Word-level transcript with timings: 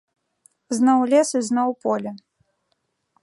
Зноў 0.77 0.99
лес 1.11 1.29
і 1.39 1.43
зноў 1.49 1.69
поле. 1.87 2.11